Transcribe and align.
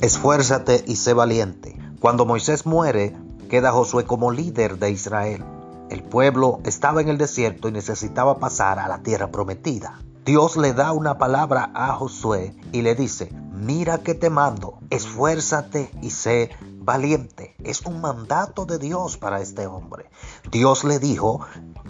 esfuérzate 0.00 0.84
y 0.86 0.96
sé 0.96 1.12
valiente. 1.12 1.78
Cuando 2.00 2.24
Moisés 2.24 2.64
muere, 2.64 3.16
queda 3.50 3.72
Josué 3.72 4.04
como 4.04 4.30
líder 4.30 4.78
de 4.78 4.90
Israel. 4.90 5.44
El 5.90 6.02
pueblo 6.02 6.60
estaba 6.64 7.00
en 7.00 7.08
el 7.08 7.18
desierto 7.18 7.68
y 7.68 7.72
necesitaba 7.72 8.38
pasar 8.38 8.78
a 8.78 8.88
la 8.88 9.02
tierra 9.02 9.30
prometida. 9.30 10.00
Dios 10.24 10.56
le 10.56 10.72
da 10.72 10.92
una 10.92 11.18
palabra 11.18 11.70
a 11.74 11.94
Josué 11.94 12.54
y 12.72 12.82
le 12.82 12.94
dice, 12.94 13.30
mira 13.52 13.98
que 13.98 14.14
te 14.14 14.30
mando, 14.30 14.78
esfuérzate 14.88 15.90
y 16.00 16.10
sé 16.10 16.50
valiente. 16.78 17.54
Es 17.64 17.82
un 17.82 18.00
mandato 18.00 18.64
de 18.64 18.78
Dios 18.78 19.18
para 19.18 19.40
este 19.40 19.66
hombre. 19.66 20.10
Dios 20.50 20.84
le 20.84 20.98
dijo, 20.98 21.40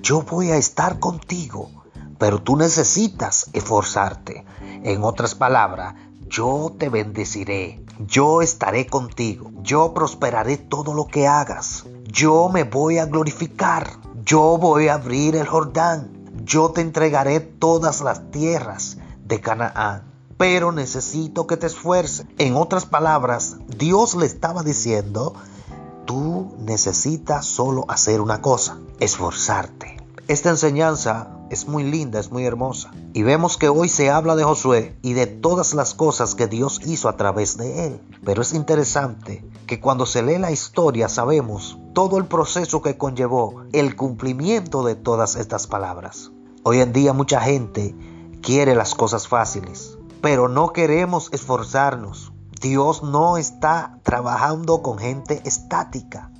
yo 0.03 0.23
voy 0.23 0.51
a 0.51 0.57
estar 0.57 0.99
contigo, 0.99 1.71
pero 2.19 2.43
tú 2.43 2.57
necesitas 2.57 3.51
esforzarte. 3.53 4.45
En 4.83 5.05
otras 5.05 5.35
palabras, 5.35 5.95
yo 6.29 6.73
te 6.79 6.89
bendeciré, 6.89 7.85
yo 8.07 8.43
estaré 8.43 8.87
contigo, 8.87 9.51
yo 9.63 9.93
prosperaré 9.93 10.57
todo 10.57 10.95
lo 10.95 11.07
que 11.07 11.27
hagas, 11.27 11.85
yo 12.05 12.49
me 12.49 12.65
voy 12.65 12.99
a 12.99 13.07
glorificar, 13.07 13.99
yo 14.25 14.59
voy 14.59 14.89
a 14.89 14.95
abrir 14.95 15.37
el 15.37 15.47
Jordán, 15.47 16.11
yo 16.45 16.71
te 16.71 16.81
entregaré 16.81 17.41
todas 17.41 18.01
las 18.01 18.31
tierras 18.31 18.97
de 19.25 19.41
Canaán, 19.41 20.05
pero 20.39 20.73
necesito 20.73 21.47
que 21.47 21.57
te 21.57 21.67
esfuerces. 21.67 22.27
En 22.39 22.57
otras 22.57 22.87
palabras, 22.87 23.57
Dios 23.69 24.15
le 24.15 24.27
estaba 24.27 24.63
diciendo, 24.63 25.35
tú 26.07 26.55
necesitas 26.59 27.45
solo 27.45 27.85
hacer 27.89 28.21
una 28.21 28.41
cosa, 28.41 28.79
esforzarte. 28.99 29.97
Esta 30.29 30.49
enseñanza 30.49 31.40
es 31.51 31.67
muy 31.67 31.83
linda, 31.83 32.21
es 32.21 32.31
muy 32.31 32.45
hermosa. 32.45 32.93
Y 33.13 33.23
vemos 33.23 33.59
que 33.59 33.69
hoy 33.69 33.89
se 33.89 34.09
habla 34.11 34.37
de 34.37 34.45
Josué 34.45 34.97
y 35.03 35.13
de 35.13 35.27
todas 35.27 35.75
las 35.75 35.95
cosas 35.95 36.35
que 36.35 36.47
Dios 36.47 36.81
hizo 36.87 37.09
a 37.09 37.17
través 37.17 37.57
de 37.57 37.87
él. 37.87 38.01
Pero 38.25 38.43
es 38.43 38.55
interesante 38.55 39.45
que 39.67 39.81
cuando 39.81 40.07
se 40.07 40.23
lee 40.23 40.39
la 40.39 40.53
historia 40.53 41.09
sabemos 41.09 41.79
todo 41.93 42.19
el 42.19 42.27
proceso 42.27 42.83
que 42.83 42.97
conllevó 42.97 43.65
el 43.73 43.97
cumplimiento 43.97 44.85
de 44.85 44.95
todas 44.95 45.37
estas 45.37 45.67
palabras. 45.67 46.31
Hoy 46.63 46.81
en 46.81 46.93
día 46.93 47.13
mucha 47.13 47.41
gente 47.41 47.95
quiere 48.43 48.75
las 48.75 48.95
cosas 48.95 49.27
fáciles, 49.27 49.99
pero 50.21 50.49
no 50.49 50.73
queremos 50.73 51.31
esforzarnos. 51.33 52.33
Dios 52.61 53.03
no 53.03 53.39
está 53.39 53.99
trabajando 54.03 54.83
con 54.83 54.99
gente 54.99 55.41
estática, 55.45 56.31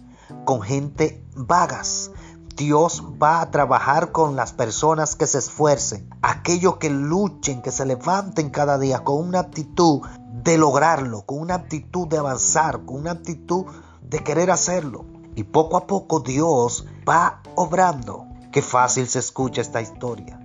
con 0.45 0.63
gente 0.63 1.25
vagas. 1.35 2.11
Dios 2.57 3.03
va 3.23 3.41
a 3.41 3.51
trabajar 3.51 4.13
con 4.13 4.37
las 4.37 4.53
personas 4.53 5.17
que 5.17 5.27
se 5.27 5.39
esfuercen, 5.39 6.09
aquellos 6.23 6.77
que 6.77 6.91
luchen, 6.91 7.63
que 7.63 7.71
se 7.71 7.87
levanten 7.87 8.51
cada 8.51 8.79
día 8.79 9.05
con 9.05 9.27
una 9.27 9.41
actitud 9.41 10.03
de 10.43 10.59
lograrlo, 10.59 11.23
con 11.23 11.39
una 11.39 11.55
actitud 11.55 12.07
de 12.09 12.19
avanzar, 12.19 12.85
con 12.85 12.97
una 12.97 13.13
actitud 13.13 13.65
de 14.03 14.23
querer 14.23 14.51
hacerlo. 14.51 15.05
Y 15.37 15.45
poco 15.45 15.77
a 15.77 15.87
poco 15.87 16.21
Dios 16.21 16.87
va 17.09 17.43
obrando. 17.55 18.27
Qué 18.53 18.63
fácil 18.63 19.09
se 19.09 19.21
escucha 19.21 19.61
esta 19.61 19.81
historia. 19.81 20.39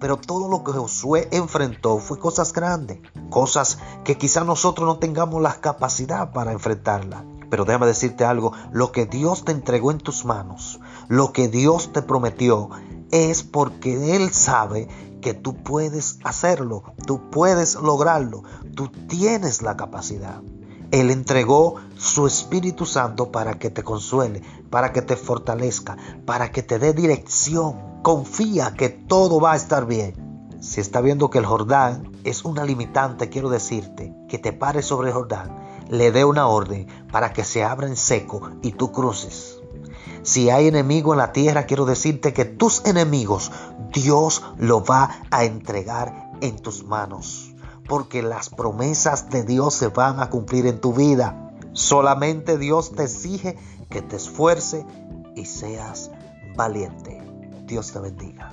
Pero 0.00 0.16
todo 0.16 0.48
lo 0.48 0.64
que 0.64 0.72
Josué 0.72 1.28
enfrentó 1.30 1.98
fue 1.98 2.18
cosas 2.18 2.52
grandes, 2.52 2.98
cosas 3.30 3.78
que 4.02 4.18
quizá 4.18 4.42
nosotros 4.42 4.86
no 4.86 4.98
tengamos 4.98 5.40
la 5.40 5.54
capacidad 5.60 6.32
para 6.32 6.52
enfrentarla. 6.52 7.24
Pero 7.52 7.64
déjame 7.64 7.86
decirte 7.86 8.24
algo, 8.24 8.52
lo 8.72 8.92
que 8.92 9.06
Dios 9.06 9.44
te 9.44 9.52
entregó 9.52 9.90
en 9.90 9.98
tus 9.98 10.24
manos, 10.24 10.71
lo 11.12 11.30
que 11.30 11.48
Dios 11.48 11.92
te 11.92 12.00
prometió, 12.00 12.70
es 13.10 13.42
porque 13.42 14.16
Él 14.16 14.32
sabe 14.32 14.88
que 15.20 15.34
tú 15.34 15.62
puedes 15.62 16.18
hacerlo, 16.24 16.84
tú 17.06 17.28
puedes 17.28 17.74
lograrlo, 17.74 18.44
tú 18.74 18.88
tienes 18.88 19.60
la 19.60 19.76
capacidad. 19.76 20.40
Él 20.90 21.10
entregó 21.10 21.74
su 21.98 22.26
Espíritu 22.26 22.86
Santo 22.86 23.30
para 23.30 23.58
que 23.58 23.68
te 23.68 23.82
consuele, 23.82 24.40
para 24.70 24.94
que 24.94 25.02
te 25.02 25.16
fortalezca, 25.16 25.98
para 26.24 26.50
que 26.50 26.62
te 26.62 26.78
dé 26.78 26.94
dirección. 26.94 28.00
Confía 28.02 28.72
que 28.72 28.88
todo 28.88 29.38
va 29.38 29.52
a 29.52 29.56
estar 29.56 29.84
bien. 29.84 30.48
Si 30.62 30.80
está 30.80 31.02
viendo 31.02 31.28
que 31.28 31.40
el 31.40 31.44
Jordán 31.44 32.10
es 32.24 32.46
una 32.46 32.64
limitante, 32.64 33.28
quiero 33.28 33.50
decirte 33.50 34.14
que 34.30 34.38
te 34.38 34.54
pares 34.54 34.86
sobre 34.86 35.08
el 35.08 35.14
Jordán 35.14 35.62
le 35.90 36.10
dé 36.10 36.24
una 36.24 36.46
orden 36.46 36.86
para 37.12 37.34
que 37.34 37.44
se 37.44 37.62
abra 37.62 37.86
en 37.86 37.96
seco 37.96 38.52
y 38.62 38.72
tú 38.72 38.92
cruces. 38.92 39.51
Si 40.22 40.50
hay 40.50 40.68
enemigo 40.68 41.12
en 41.12 41.18
la 41.18 41.32
tierra, 41.32 41.66
quiero 41.66 41.84
decirte 41.84 42.32
que 42.32 42.44
tus 42.44 42.84
enemigos 42.84 43.50
Dios 43.92 44.42
lo 44.58 44.84
va 44.84 45.22
a 45.30 45.44
entregar 45.44 46.32
en 46.40 46.58
tus 46.58 46.84
manos. 46.84 47.54
Porque 47.88 48.22
las 48.22 48.48
promesas 48.48 49.30
de 49.30 49.44
Dios 49.44 49.74
se 49.74 49.88
van 49.88 50.20
a 50.20 50.30
cumplir 50.30 50.66
en 50.66 50.80
tu 50.80 50.94
vida. 50.94 51.52
Solamente 51.72 52.58
Dios 52.58 52.92
te 52.92 53.04
exige 53.04 53.58
que 53.90 54.02
te 54.02 54.16
esfuerce 54.16 54.86
y 55.34 55.46
seas 55.46 56.10
valiente. 56.56 57.20
Dios 57.66 57.92
te 57.92 57.98
bendiga. 57.98 58.52